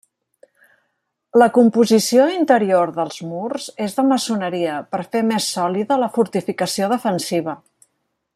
[1.41, 7.57] La composició interior dels murs és de maçoneria, per fer més sòlida la fortificació defensiva.